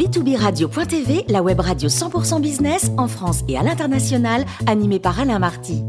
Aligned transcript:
b2b-radio.tv, 0.00 1.26
la 1.28 1.42
web 1.42 1.60
radio 1.60 1.90
100% 1.90 2.40
business 2.40 2.90
en 2.96 3.06
France 3.06 3.42
et 3.48 3.58
à 3.58 3.62
l'international, 3.62 4.46
animée 4.66 4.98
par 4.98 5.20
Alain 5.20 5.38
Marty. 5.38 5.84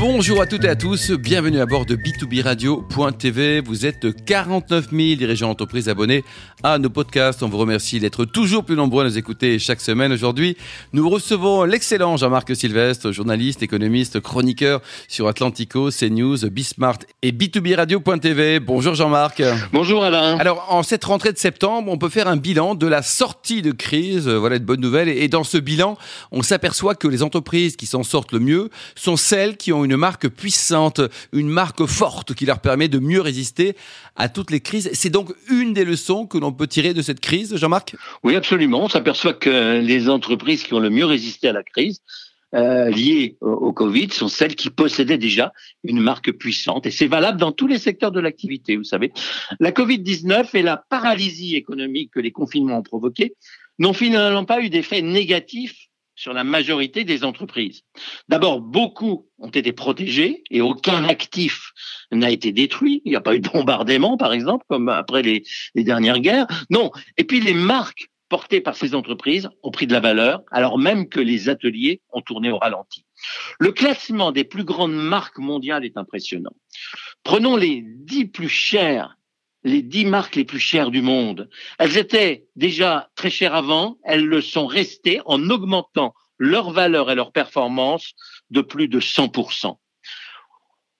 Bonjour 0.00 0.40
à 0.40 0.46
toutes 0.46 0.64
et 0.64 0.68
à 0.70 0.76
tous, 0.76 1.10
bienvenue 1.10 1.60
à 1.60 1.66
bord 1.66 1.84
de 1.84 1.94
B2B 1.94 2.42
Radio.tv. 2.42 3.60
Vous 3.60 3.84
êtes 3.84 4.24
49 4.24 4.88
000 4.90 5.16
dirigeants 5.16 5.48
d'entreprise 5.48 5.90
abonnés 5.90 6.24
à 6.62 6.78
nos 6.78 6.88
podcasts. 6.88 7.42
On 7.42 7.50
vous 7.50 7.58
remercie 7.58 8.00
d'être 8.00 8.24
toujours 8.24 8.64
plus 8.64 8.76
nombreux 8.76 9.04
à 9.04 9.08
nous 9.08 9.18
écouter 9.18 9.58
chaque 9.58 9.82
semaine. 9.82 10.10
Aujourd'hui, 10.10 10.56
nous 10.94 11.06
recevons 11.10 11.64
l'excellent 11.64 12.16
Jean-Marc 12.16 12.56
Sylvestre, 12.56 13.12
journaliste, 13.12 13.62
économiste, 13.62 14.20
chroniqueur 14.20 14.80
sur 15.06 15.28
Atlantico, 15.28 15.90
CNews, 15.90 16.48
Bismart 16.50 17.00
et 17.20 17.32
B2B 17.32 17.76
Radio.tv. 17.76 18.58
Bonjour 18.58 18.94
Jean-Marc. 18.94 19.42
Bonjour 19.70 20.02
Alain. 20.02 20.38
Alors, 20.38 20.64
en 20.70 20.82
cette 20.82 21.04
rentrée 21.04 21.34
de 21.34 21.38
septembre, 21.38 21.92
on 21.92 21.98
peut 21.98 22.08
faire 22.08 22.26
un 22.26 22.38
bilan 22.38 22.74
de 22.74 22.86
la 22.86 23.02
sortie 23.02 23.60
de 23.60 23.72
crise. 23.72 24.30
Voilà 24.30 24.58
de 24.58 24.64
bonnes 24.64 24.80
nouvelles. 24.80 25.10
Et 25.10 25.28
dans 25.28 25.44
ce 25.44 25.58
bilan, 25.58 25.98
on 26.32 26.40
s'aperçoit 26.40 26.94
que 26.94 27.06
les 27.06 27.22
entreprises 27.22 27.76
qui 27.76 27.84
s'en 27.84 28.02
sortent 28.02 28.32
le 28.32 28.40
mieux 28.40 28.70
sont 28.94 29.18
celles 29.18 29.58
qui 29.58 29.74
ont 29.74 29.84
une 29.84 29.89
une 29.90 29.96
marque 29.96 30.28
puissante, 30.28 31.00
une 31.32 31.48
marque 31.48 31.84
forte 31.86 32.34
qui 32.34 32.46
leur 32.46 32.60
permet 32.60 32.86
de 32.86 33.00
mieux 33.00 33.20
résister 33.20 33.74
à 34.14 34.28
toutes 34.28 34.52
les 34.52 34.60
crises. 34.60 34.88
C'est 34.92 35.10
donc 35.10 35.32
une 35.50 35.72
des 35.72 35.84
leçons 35.84 36.26
que 36.26 36.38
l'on 36.38 36.52
peut 36.52 36.68
tirer 36.68 36.94
de 36.94 37.02
cette 37.02 37.18
crise, 37.18 37.56
Jean-Marc? 37.56 37.96
Oui, 38.22 38.36
absolument. 38.36 38.84
On 38.84 38.88
s'aperçoit 38.88 39.34
que 39.34 39.80
les 39.80 40.08
entreprises 40.08 40.62
qui 40.62 40.74
ont 40.74 40.78
le 40.78 40.90
mieux 40.90 41.06
résisté 41.06 41.48
à 41.48 41.52
la 41.52 41.64
crise, 41.64 42.00
euh, 42.54 42.90
liées 42.90 43.36
au, 43.40 43.72
Covid 43.72 44.10
sont 44.10 44.28
celles 44.28 44.54
qui 44.54 44.70
possédaient 44.70 45.18
déjà 45.18 45.52
une 45.82 46.00
marque 46.00 46.32
puissante. 46.32 46.86
Et 46.86 46.90
c'est 46.92 47.06
valable 47.08 47.38
dans 47.38 47.52
tous 47.52 47.66
les 47.66 47.78
secteurs 47.78 48.12
de 48.12 48.20
l'activité, 48.20 48.76
vous 48.76 48.84
savez. 48.84 49.12
La 49.58 49.72
Covid-19 49.72 50.48
et 50.54 50.62
la 50.62 50.76
paralysie 50.76 51.56
économique 51.56 52.12
que 52.12 52.20
les 52.20 52.32
confinements 52.32 52.78
ont 52.78 52.82
provoqué 52.82 53.34
n'ont 53.78 53.92
finalement 53.92 54.44
pas 54.44 54.60
eu 54.60 54.68
d'effet 54.68 55.02
négatif 55.02 55.89
sur 56.20 56.34
la 56.34 56.44
majorité 56.44 57.04
des 57.04 57.24
entreprises. 57.24 57.80
D'abord, 58.28 58.60
beaucoup 58.60 59.26
ont 59.38 59.48
été 59.48 59.72
protégés 59.72 60.44
et 60.50 60.60
aucun 60.60 61.04
actif 61.04 61.72
n'a 62.12 62.30
été 62.30 62.52
détruit. 62.52 63.00
Il 63.06 63.12
n'y 63.12 63.16
a 63.16 63.22
pas 63.22 63.34
eu 63.34 63.40
de 63.40 63.48
bombardement, 63.48 64.18
par 64.18 64.34
exemple, 64.34 64.66
comme 64.68 64.90
après 64.90 65.22
les, 65.22 65.44
dernières 65.74 66.20
guerres. 66.20 66.46
Non. 66.68 66.90
Et 67.16 67.24
puis 67.24 67.40
les 67.40 67.54
marques 67.54 68.10
portées 68.28 68.60
par 68.60 68.76
ces 68.76 68.94
entreprises 68.94 69.48
ont 69.62 69.70
pris 69.70 69.86
de 69.86 69.94
la 69.94 70.00
valeur, 70.00 70.42
alors 70.50 70.78
même 70.78 71.08
que 71.08 71.20
les 71.20 71.48
ateliers 71.48 72.02
ont 72.12 72.20
tourné 72.20 72.52
au 72.52 72.58
ralenti. 72.58 73.06
Le 73.58 73.72
classement 73.72 74.30
des 74.30 74.44
plus 74.44 74.64
grandes 74.64 74.92
marques 74.92 75.38
mondiales 75.38 75.86
est 75.86 75.96
impressionnant. 75.96 76.54
Prenons 77.24 77.56
les 77.56 77.82
dix 77.82 78.26
plus 78.26 78.50
chères 78.50 79.16
les 79.64 79.82
dix 79.82 80.04
marques 80.04 80.36
les 80.36 80.44
plus 80.44 80.60
chères 80.60 80.90
du 80.90 81.02
monde. 81.02 81.48
Elles 81.78 81.98
étaient 81.98 82.46
déjà 82.56 83.10
très 83.14 83.30
chères 83.30 83.54
avant, 83.54 83.98
elles 84.04 84.24
le 84.24 84.40
sont 84.40 84.66
restées 84.66 85.20
en 85.26 85.50
augmentant 85.50 86.14
leur 86.38 86.70
valeur 86.70 87.10
et 87.10 87.14
leur 87.14 87.32
performance 87.32 88.14
de 88.50 88.62
plus 88.62 88.88
de 88.88 89.00
100%. 89.00 89.76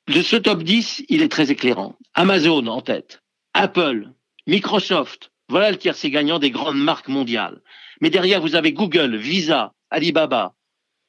De 0.09 0.23
ce 0.23 0.37
top 0.37 0.63
10, 0.63 1.05
il 1.09 1.23
est 1.23 1.31
très 1.31 1.51
éclairant. 1.51 1.97
Amazon 2.15 2.67
en 2.67 2.83
tête, 2.83 3.23
Apple, 3.55 4.11
Microsoft, 4.47 5.31
voilà 5.49 5.71
le 5.71 5.79
tiercé 5.79 6.11
gagnant 6.11 6.39
des 6.39 6.51
grandes 6.51 6.83
marques 6.83 7.09
mondiales. 7.09 7.63
Mais 8.01 8.11
derrière, 8.11 8.41
vous 8.41 8.55
avez 8.55 8.73
Google, 8.73 9.17
Visa, 9.17 9.73
Alibaba, 9.91 10.55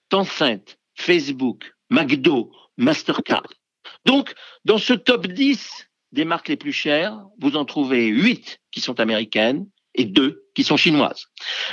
Tencent, 0.09 0.77
Facebook, 0.95 1.73
McDo, 1.89 2.51
Mastercard. 2.77 3.53
Donc, 4.05 4.33
dans 4.65 4.77
ce 4.77 4.93
top 4.93 5.27
10, 5.27 5.87
des 6.11 6.25
marques 6.25 6.49
les 6.49 6.57
plus 6.57 6.73
chères, 6.73 7.19
vous 7.39 7.55
en 7.55 7.65
trouvez 7.65 8.07
huit 8.07 8.59
qui 8.71 8.81
sont 8.81 8.99
américaines 8.99 9.67
et 9.95 10.05
deux 10.05 10.43
qui 10.55 10.63
sont 10.63 10.77
chinoises. 10.77 11.27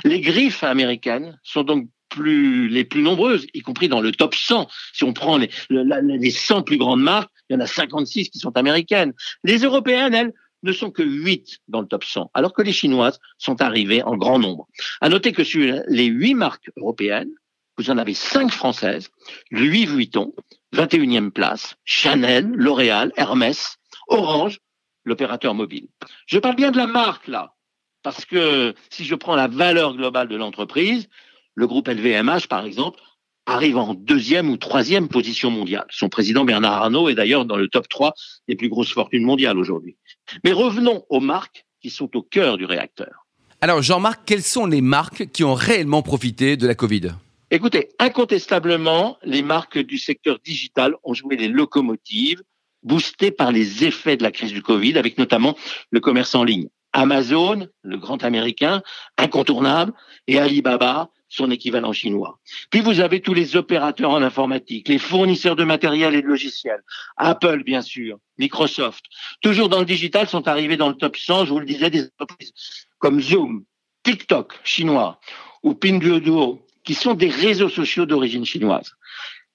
Les 0.05 0.21
griffes 0.21 0.65
américaines 0.65 1.39
sont 1.43 1.63
donc 1.63 1.89
plus, 2.09 2.69
les 2.69 2.85
plus 2.85 3.03
nombreuses, 3.03 3.47
y 3.53 3.61
compris 3.61 3.89
dans 3.89 4.01
le 4.01 4.13
top 4.13 4.35
100. 4.35 4.69
Si 4.95 5.05
on 5.05 5.13
prend 5.13 5.37
les, 5.37 5.51
les 5.71 6.31
100 6.31 6.63
plus 6.63 6.79
grandes 6.79 7.03
marques, 7.03 7.31
il 7.49 7.55
y 7.55 7.57
en 7.57 7.61
a 7.61 7.67
56 7.67 8.31
qui 8.31 8.39
sont 8.39 8.57
américaines. 8.57 9.13
Les 9.45 9.59
européennes, 9.59 10.15
elles, 10.15 10.33
ne 10.63 10.73
sont 10.73 10.91
que 10.91 11.03
8 11.03 11.59
dans 11.69 11.81
le 11.81 11.87
top 11.87 12.05
100, 12.05 12.31
alors 12.35 12.53
que 12.53 12.63
les 12.63 12.73
chinoises 12.73 13.19
sont 13.39 13.63
arrivées 13.63 14.03
en 14.03 14.17
grand 14.17 14.39
nombre. 14.39 14.67
À 15.01 15.09
noter 15.09 15.33
que 15.33 15.45
sur 15.45 15.83
les 15.87 16.07
8 16.07 16.35
marques 16.35 16.71
européennes, 16.77 17.31
vous 17.77 17.91
en 17.91 17.99
avez 17.99 18.15
5 18.15 18.51
françaises, 18.51 19.09
Louis 19.53 19.87
Vuitton, 19.87 20.35
21e 20.75 21.31
place, 21.31 21.77
Chanel, 21.85 22.47
L'Oréal, 22.49 23.13
Hermès, 23.17 23.79
Orange, 24.09 24.59
l'opérateur 25.05 25.55
mobile. 25.55 25.89
Je 26.27 26.39
parle 26.39 26.57
bien 26.57 26.71
de 26.71 26.77
la 26.77 26.87
marque 26.87 27.29
là, 27.29 27.55
parce 28.03 28.25
que 28.25 28.75
si 28.91 29.05
je 29.05 29.15
prends 29.15 29.37
la 29.37 29.49
valeur 29.49 29.95
globale 29.95 30.29
de 30.29 30.37
l'entreprise, 30.37 31.09
le 31.55 31.67
groupe 31.67 31.89
LVMH, 31.89 32.47
par 32.49 32.65
exemple, 32.65 33.01
arrive 33.47 33.79
en 33.79 33.95
deuxième 33.95 34.51
ou 34.51 34.57
troisième 34.57 35.09
position 35.09 35.51
mondiale. 35.51 35.87
Son 35.91 36.09
président 36.09 36.45
Bernard 36.45 36.75
Arnault 36.75 37.09
est 37.09 37.15
d'ailleurs 37.15 37.47
dans 37.47 37.57
le 37.57 37.69
top 37.69 37.89
3 37.89 38.13
des 38.47 38.57
plus 38.57 38.69
grosses 38.69 38.93
fortunes 38.93 39.25
mondiales 39.25 39.59
aujourd'hui. 39.59 39.97
Mais 40.45 40.53
revenons 40.53 41.05
aux 41.09 41.21
marques 41.21 41.65
qui 41.81 41.91
sont 41.91 42.15
au 42.17 42.23
cœur 42.23 42.59
du 42.59 42.67
réacteur. 42.67 43.27
Alors 43.61 43.83
Jean-Marc, 43.83 44.21
quelles 44.27 44.43
sont 44.43 44.67
les 44.67 44.83
marques 44.83 45.31
qui 45.33 45.45
ont 45.45 45.55
réellement 45.55 46.03
profité 46.03 46.57
de 46.57 46.67
la 46.67 46.75
Covid? 46.75 47.13
Écoutez, 47.51 47.89
incontestablement, 47.99 49.17
les 49.23 49.43
marques 49.43 49.79
du 49.79 49.97
secteur 49.97 50.39
digital 50.39 50.95
ont 51.03 51.15
joué 51.15 51.37
les 51.37 51.49
locomotives 51.49 52.43
boosté 52.89 53.31
par 53.31 53.53
les 53.53 53.85
effets 53.85 54.17
de 54.17 54.23
la 54.23 54.33
crise 54.33 54.53
du 54.53 54.63
Covid, 54.63 54.99
avec 54.99 55.19
notamment 55.19 55.57
le 55.91 56.01
commerce 56.01 56.35
en 56.35 56.43
ligne. 56.43 56.69
Amazon, 56.93 57.69
le 57.83 57.99
grand 57.99 58.25
américain, 58.25 58.83
incontournable, 59.19 59.93
et 60.27 60.39
Alibaba, 60.39 61.11
son 61.29 61.51
équivalent 61.51 61.93
chinois. 61.93 62.39
Puis 62.71 62.81
vous 62.81 63.01
avez 63.01 63.21
tous 63.21 63.35
les 63.35 63.57
opérateurs 63.57 64.11
en 64.11 64.23
informatique, 64.23 64.89
les 64.89 64.99
fournisseurs 64.99 65.57
de 65.57 65.65
matériel 65.65 66.15
et 66.15 66.23
de 66.23 66.27
logiciels, 66.27 66.83
Apple 67.19 67.63
bien 67.63 67.83
sûr, 67.83 68.19
Microsoft. 68.39 69.05
Toujours 69.43 69.69
dans 69.69 69.81
le 69.81 69.85
digital 69.85 70.27
sont 70.27 70.49
arrivés 70.49 70.79
dans 70.79 70.89
le 70.89 70.95
top 70.95 71.17
100, 71.17 71.45
je 71.45 71.51
vous 71.53 71.61
le 71.61 71.67
disais, 71.67 71.91
des 71.91 72.05
entreprises 72.19 72.53
comme 72.99 73.21
Zoom, 73.21 73.65
TikTok 74.03 74.59
chinois 74.65 75.21
ou 75.63 75.75
Pinduoduo, 75.75 76.67
qui 76.85 76.95
sont 76.95 77.15
des 77.15 77.29
réseaux 77.29 77.69
sociaux 77.69 78.07
d'origine 78.07 78.47
chinoise. 78.47 78.95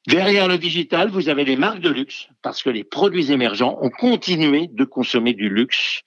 Derrière 0.07 0.49
le 0.49 0.57
digital, 0.57 1.09
vous 1.09 1.29
avez 1.29 1.45
les 1.45 1.55
marques 1.55 1.79
de 1.79 1.89
luxe, 1.89 2.27
parce 2.41 2.61
que 2.61 2.69
les 2.69 2.83
produits 2.83 3.31
émergents 3.31 3.77
ont 3.81 3.89
continué 3.89 4.67
de 4.69 4.83
consommer 4.83 5.33
du 5.33 5.47
luxe 5.47 6.01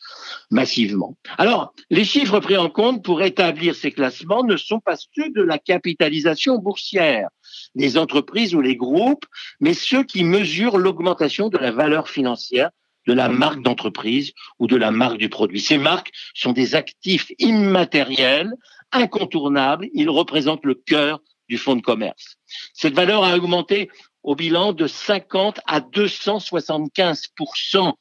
massivement. 0.51 1.17
Alors, 1.39 1.73
les 1.89 2.05
chiffres 2.05 2.41
pris 2.41 2.59
en 2.59 2.69
compte 2.69 3.03
pour 3.03 3.23
établir 3.23 3.75
ces 3.75 3.93
classements 3.93 4.45
ne 4.45 4.59
sont 4.59 4.81
pas 4.81 4.97
ceux 4.97 5.31
de 5.31 5.41
la 5.41 5.59
capitalisation 5.59 6.59
boursière 6.59 7.31
des 7.75 7.97
entreprises 7.97 8.55
ou 8.55 8.61
les 8.61 8.77
groupes, 8.77 9.25
mais 9.61 9.73
ceux 9.73 10.03
qui 10.03 10.25
mesurent 10.25 10.77
l'augmentation 10.77 11.49
de 11.49 11.57
la 11.57 11.71
valeur 11.71 12.11
financière 12.11 12.71
de 13.07 13.15
la 13.15 13.31
marque 13.31 13.63
d'entreprise 13.63 14.33
ou 14.59 14.67
de 14.67 14.77
la 14.77 14.91
marque 14.91 15.19
du 15.19 15.31
produit. 15.31 15.61
Ces 15.61 15.79
marques 15.79 16.11
sont 16.35 16.53
des 16.53 16.75
actifs 16.75 17.33
immatériels, 17.39 18.53
incontournables, 18.93 19.89
ils 19.95 20.11
représentent 20.11 20.67
le 20.67 20.75
cœur 20.75 21.21
du 21.49 21.59
fonds 21.59 21.77
de 21.77 21.83
commerce. 21.83 22.37
Cette 22.73 22.95
valeur 22.95 23.25
a 23.25 23.37
augmenté 23.37 23.91
au 24.23 24.35
bilan 24.35 24.73
de 24.73 24.87
50 24.87 25.61
à 25.67 25.81
275% 25.81 27.93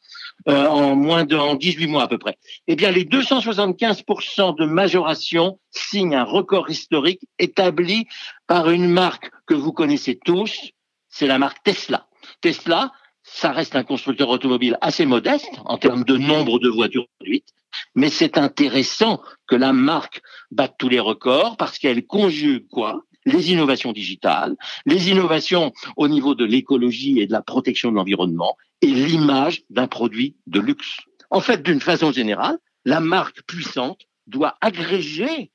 euh, 0.47 0.67
en 0.67 0.95
moins 0.95 1.23
de 1.23 1.37
en 1.37 1.55
18 1.55 1.87
mois 1.87 2.03
à 2.03 2.07
peu 2.07 2.17
près. 2.17 2.37
Eh 2.67 2.75
bien, 2.75 2.91
les 2.91 3.05
275% 3.05 4.57
de 4.57 4.65
majoration 4.65 5.59
signent 5.69 6.15
un 6.15 6.23
record 6.23 6.69
historique 6.69 7.21
établi 7.39 8.07
par 8.47 8.69
une 8.69 8.89
marque 8.89 9.31
que 9.45 9.53
vous 9.53 9.71
connaissez 9.71 10.19
tous, 10.23 10.71
c'est 11.09 11.27
la 11.27 11.37
marque 11.37 11.61
Tesla. 11.63 12.07
Tesla, 12.41 12.91
ça 13.21 13.51
reste 13.51 13.75
un 13.75 13.83
constructeur 13.83 14.29
automobile 14.29 14.77
assez 14.81 15.05
modeste 15.05 15.49
en 15.65 15.77
termes 15.77 16.03
de 16.03 16.17
nombre 16.17 16.59
de 16.59 16.69
voitures 16.69 17.07
produites, 17.17 17.53
mais 17.93 18.09
c'est 18.09 18.37
intéressant 18.37 19.21
que 19.47 19.55
la 19.55 19.73
marque 19.73 20.21
batte 20.51 20.75
tous 20.77 20.89
les 20.89 20.99
records 20.99 21.57
parce 21.57 21.79
qu'elle 21.79 22.05
conjugue 22.05 22.67
quoi? 22.69 23.03
Les 23.25 23.51
innovations 23.51 23.91
digitales, 23.91 24.55
les 24.85 25.09
innovations 25.09 25.73
au 25.97 26.07
niveau 26.07 26.35
de 26.35 26.45
l'écologie 26.45 27.19
et 27.19 27.27
de 27.27 27.31
la 27.31 27.41
protection 27.41 27.91
de 27.91 27.95
l'environnement 27.95 28.57
et 28.81 28.87
l'image 28.87 29.63
d'un 29.69 29.87
produit 29.87 30.35
de 30.47 30.59
luxe. 30.59 30.99
En 31.29 31.41
fait, 31.41 31.63
d'une 31.63 31.81
façon 31.81 32.11
générale, 32.11 32.57
la 32.85 32.99
marque 32.99 33.41
puissante 33.43 34.01
doit 34.27 34.57
agréger 34.61 35.51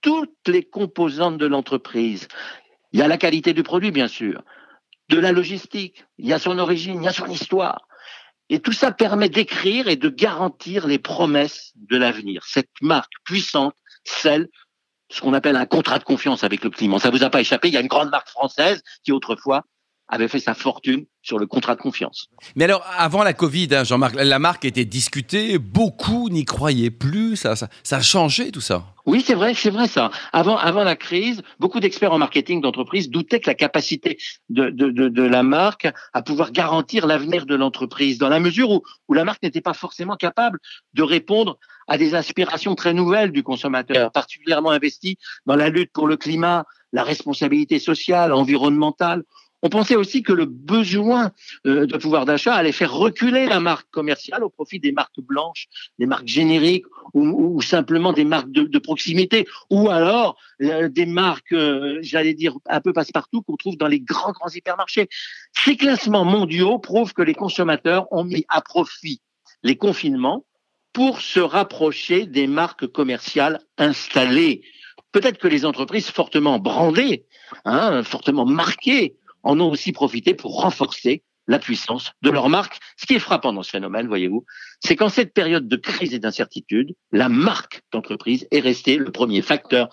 toutes 0.00 0.48
les 0.48 0.62
composantes 0.62 1.38
de 1.38 1.46
l'entreprise. 1.46 2.28
Il 2.92 2.98
y 2.98 3.02
a 3.02 3.08
la 3.08 3.16
qualité 3.16 3.52
du 3.52 3.62
produit, 3.62 3.90
bien 3.90 4.08
sûr, 4.08 4.42
de 5.08 5.18
la 5.18 5.32
logistique, 5.32 6.04
il 6.18 6.26
y 6.26 6.32
a 6.32 6.38
son 6.38 6.58
origine, 6.58 7.02
il 7.02 7.04
y 7.04 7.08
a 7.08 7.12
son 7.12 7.26
histoire. 7.26 7.86
Et 8.50 8.60
tout 8.60 8.72
ça 8.72 8.92
permet 8.92 9.28
d'écrire 9.28 9.88
et 9.88 9.96
de 9.96 10.08
garantir 10.08 10.86
les 10.86 10.98
promesses 10.98 11.72
de 11.76 11.96
l'avenir. 11.96 12.44
Cette 12.44 12.70
marque 12.82 13.12
puissante, 13.24 13.74
celle 14.04 14.48
ce 15.14 15.20
qu'on 15.20 15.32
appelle 15.32 15.56
un 15.56 15.66
contrat 15.66 15.98
de 15.98 16.04
confiance 16.04 16.42
avec 16.42 16.64
le 16.64 16.70
client. 16.70 16.98
Ça 16.98 17.10
vous 17.10 17.22
a 17.22 17.30
pas 17.30 17.40
échappé, 17.40 17.68
il 17.68 17.74
y 17.74 17.76
a 17.76 17.80
une 17.80 17.86
grande 17.86 18.10
marque 18.10 18.28
française 18.28 18.82
qui 19.04 19.12
autrefois 19.12 19.62
avait 20.08 20.28
fait 20.28 20.38
sa 20.38 20.54
fortune 20.54 21.06
sur 21.22 21.38
le 21.38 21.46
contrat 21.46 21.74
de 21.74 21.80
confiance. 21.80 22.28
Mais 22.54 22.64
alors, 22.64 22.84
avant 22.98 23.22
la 23.22 23.32
Covid, 23.32 23.68
hein, 23.72 23.84
Jean-Marc, 23.84 24.14
la 24.14 24.38
marque 24.38 24.66
était 24.66 24.84
discutée, 24.84 25.58
beaucoup 25.58 26.28
n'y 26.28 26.44
croyaient 26.44 26.90
plus, 26.90 27.36
ça, 27.36 27.56
ça, 27.56 27.68
ça 27.82 27.96
a 27.96 28.02
changé 28.02 28.52
tout 28.52 28.60
ça. 28.60 28.84
Oui, 29.06 29.22
c'est 29.26 29.34
vrai, 29.34 29.54
c'est 29.54 29.70
vrai 29.70 29.88
ça. 29.88 30.10
Avant, 30.32 30.58
avant 30.58 30.84
la 30.84 30.96
crise, 30.96 31.42
beaucoup 31.58 31.80
d'experts 31.80 32.12
en 32.12 32.18
marketing 32.18 32.60
d'entreprise 32.60 33.08
doutaient 33.08 33.40
que 33.40 33.48
la 33.48 33.54
capacité 33.54 34.18
de, 34.50 34.68
de, 34.68 34.90
de, 34.90 35.08
de 35.08 35.22
la 35.22 35.42
marque 35.42 35.88
à 36.12 36.22
pouvoir 36.22 36.52
garantir 36.52 37.06
l'avenir 37.06 37.46
de 37.46 37.54
l'entreprise, 37.54 38.18
dans 38.18 38.28
la 38.28 38.40
mesure 38.40 38.70
où, 38.70 38.82
où 39.08 39.14
la 39.14 39.24
marque 39.24 39.42
n'était 39.42 39.62
pas 39.62 39.74
forcément 39.74 40.16
capable 40.16 40.58
de 40.92 41.02
répondre 41.02 41.58
à 41.88 41.96
des 41.96 42.14
aspirations 42.14 42.74
très 42.74 42.92
nouvelles 42.92 43.32
du 43.32 43.42
consommateur, 43.42 44.12
particulièrement 44.12 44.70
investi 44.70 45.18
dans 45.46 45.56
la 45.56 45.70
lutte 45.70 45.92
pour 45.92 46.06
le 46.06 46.16
climat, 46.16 46.64
la 46.92 47.02
responsabilité 47.02 47.78
sociale, 47.78 48.32
environnementale 48.32 49.24
on 49.64 49.70
pensait 49.70 49.96
aussi 49.96 50.22
que 50.22 50.34
le 50.34 50.44
besoin 50.44 51.32
euh, 51.66 51.86
de 51.86 51.96
pouvoir 51.96 52.26
d'achat 52.26 52.54
allait 52.54 52.70
faire 52.70 52.92
reculer 52.92 53.46
la 53.46 53.60
marque 53.60 53.90
commerciale 53.90 54.44
au 54.44 54.50
profit 54.50 54.78
des 54.78 54.92
marques 54.92 55.20
blanches, 55.20 55.68
des 55.98 56.04
marques 56.04 56.28
génériques 56.28 56.84
ou, 57.14 57.62
simplement 57.62 58.12
des 58.12 58.24
marques 58.24 58.50
de, 58.50 58.78
proximité, 58.78 59.46
ou 59.70 59.88
alors 59.88 60.36
euh, 60.60 60.90
des 60.90 61.06
marques, 61.06 61.52
euh, 61.52 61.98
j'allais 62.02 62.34
dire, 62.34 62.56
un 62.68 62.80
peu 62.82 62.92
passe-partout 62.92 63.40
qu'on 63.40 63.56
trouve 63.56 63.78
dans 63.78 63.86
les 63.86 64.00
grands, 64.00 64.32
grands 64.32 64.50
hypermarchés. 64.50 65.08
Ces 65.52 65.76
classements 65.76 66.26
mondiaux 66.26 66.78
prouvent 66.78 67.14
que 67.14 67.22
les 67.22 67.34
consommateurs 67.34 68.06
ont 68.10 68.24
mis 68.24 68.44
à 68.48 68.60
profit 68.60 69.22
les 69.62 69.76
confinements 69.76 70.44
pour 70.92 71.22
se 71.22 71.40
rapprocher 71.40 72.26
des 72.26 72.46
marques 72.46 72.86
commerciales 72.88 73.60
installées. 73.78 74.60
Peut-être 75.12 75.38
que 75.38 75.48
les 75.48 75.64
entreprises 75.64 76.10
fortement 76.10 76.58
brandées, 76.58 77.24
hein, 77.64 78.02
fortement 78.02 78.44
marquées, 78.44 79.16
en 79.44 79.60
ont 79.60 79.70
aussi 79.70 79.92
profité 79.92 80.34
pour 80.34 80.60
renforcer 80.60 81.22
la 81.46 81.58
puissance 81.58 82.12
de 82.22 82.30
leur 82.30 82.48
marque. 82.48 82.78
Ce 82.96 83.06
qui 83.06 83.14
est 83.14 83.18
frappant 83.18 83.52
dans 83.52 83.62
ce 83.62 83.70
phénomène, 83.70 84.06
voyez-vous, 84.06 84.44
c'est 84.80 84.96
qu'en 84.96 85.08
cette 85.08 85.34
période 85.34 85.68
de 85.68 85.76
crise 85.76 86.14
et 86.14 86.18
d'incertitude, 86.18 86.94
la 87.12 87.28
marque 87.28 87.82
d'entreprise 87.92 88.46
est 88.50 88.60
restée 88.60 88.96
le 88.96 89.10
premier 89.10 89.42
facteur 89.42 89.88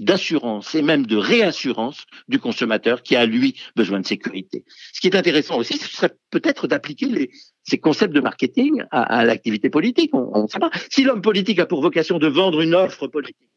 d'assurance 0.00 0.74
et 0.74 0.82
même 0.82 1.06
de 1.06 1.16
réassurance 1.16 2.04
du 2.26 2.40
consommateur 2.40 3.02
qui 3.02 3.14
a, 3.14 3.26
lui, 3.26 3.60
besoin 3.76 4.00
de 4.00 4.06
sécurité. 4.06 4.64
Ce 4.92 5.00
qui 5.00 5.06
est 5.06 5.14
intéressant 5.14 5.56
aussi, 5.56 5.78
ce 5.78 5.88
serait 5.88 6.14
peut-être 6.30 6.66
d'appliquer 6.66 7.30
ces 7.62 7.78
concepts 7.78 8.12
de 8.12 8.20
marketing 8.20 8.82
à, 8.90 9.24
l'activité 9.24 9.70
politique. 9.70 10.10
On, 10.12 10.48
sait 10.48 10.58
pas. 10.58 10.70
Si 10.90 11.04
l'homme 11.04 11.22
politique 11.22 11.60
a 11.60 11.66
pour 11.66 11.80
vocation 11.80 12.18
de 12.18 12.26
vendre 12.26 12.60
une 12.60 12.74
offre 12.74 13.06
politique 13.06 13.50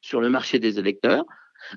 sur 0.00 0.20
le 0.20 0.30
marché 0.30 0.60
des 0.60 0.78
électeurs, 0.78 1.24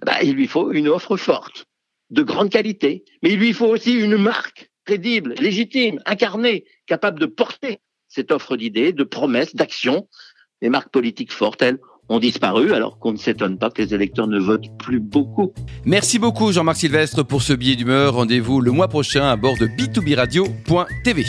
bah, 0.06 0.22
il 0.22 0.34
lui 0.34 0.48
faut 0.48 0.72
une 0.72 0.90
offre 0.90 1.18
forte 1.18 1.66
de 2.14 2.24
grande 2.24 2.50
qualité, 2.50 3.04
mais 3.22 3.32
il 3.32 3.40
lui 3.40 3.54
faut 3.54 3.68
aussi 3.68 3.94
une 3.94 4.18
marque 4.18 4.70
crédible, 4.86 5.34
légitime, 5.40 6.00
incarnée, 6.06 6.66
capable 6.86 7.20
de 7.20 7.26
porter 7.26 7.80
cette 8.08 8.32
offre 8.32 8.56
d'idées, 8.56 8.94
de 8.94 9.04
promesses, 9.04 9.56
d'actions. 9.56 10.08
Les 10.62 10.70
marques 10.70 10.92
politiques 10.92 11.32
fortes, 11.32 11.62
elles, 11.62 11.80
ont 12.10 12.20
disparu, 12.20 12.74
alors 12.74 13.00
qu'on 13.00 13.14
ne 13.14 13.18
s'étonne 13.18 13.58
pas 13.58 13.72
que 13.72 13.82
les 13.82 13.96
électeurs 13.96 14.28
ne 14.28 14.40
votent 14.40 14.78
plus 14.78 15.00
beaucoup. 15.00 15.54
Merci 15.86 16.20
beaucoup 16.20 16.52
Jean-Marc 16.52 16.78
Sylvestre 16.78 17.24
pour 17.24 17.42
ce 17.42 17.54
billet 17.54 17.76
d'humeur. 17.76 18.14
Rendez-vous 18.14 18.62
le 18.62 18.72
mois 18.72 18.90
prochain 18.90 19.30
à 19.30 19.36
bord 19.36 19.58
de 19.58 19.68
b2b 19.68 20.16
radio.tv. 20.16 21.24